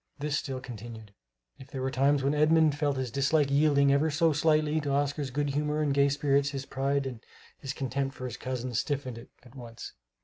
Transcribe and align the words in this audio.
This 0.17 0.35
still 0.35 0.59
continued. 0.59 1.13
If 1.59 1.69
there 1.69 1.83
were 1.83 1.91
times 1.91 2.23
when 2.23 2.33
Edmund 2.33 2.75
felt 2.75 2.97
his 2.97 3.11
dislike 3.11 3.51
yielding 3.51 3.93
ever 3.93 4.09
so 4.09 4.33
slightly 4.33 4.81
to 4.81 4.89
Oscar's 4.89 5.29
good 5.29 5.51
humor 5.51 5.83
and 5.83 5.93
gay 5.93 6.09
spirits, 6.09 6.49
his 6.49 6.65
pride 6.65 7.05
and 7.05 7.23
his 7.59 7.71
contempt 7.71 8.15
for 8.15 8.25
his 8.25 8.35
cousin 8.37 8.73
stiffened 8.73 9.19
it 9.19 9.29
at 9.43 9.53
once. 9.53 9.93